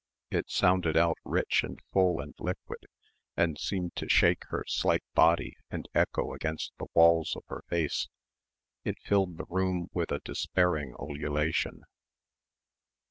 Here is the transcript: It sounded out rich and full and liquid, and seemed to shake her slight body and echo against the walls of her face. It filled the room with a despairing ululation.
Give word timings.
It 0.31 0.49
sounded 0.49 0.97
out 0.97 1.19
rich 1.23 1.61
and 1.63 1.79
full 1.93 2.21
and 2.21 2.33
liquid, 2.39 2.87
and 3.37 3.59
seemed 3.59 3.95
to 3.97 4.09
shake 4.09 4.45
her 4.47 4.63
slight 4.67 5.03
body 5.13 5.57
and 5.69 5.87
echo 5.93 6.33
against 6.33 6.73
the 6.79 6.87
walls 6.95 7.35
of 7.35 7.43
her 7.49 7.63
face. 7.69 8.07
It 8.83 8.97
filled 8.99 9.37
the 9.37 9.45
room 9.47 9.89
with 9.93 10.11
a 10.11 10.17
despairing 10.21 10.95
ululation. 10.95 11.83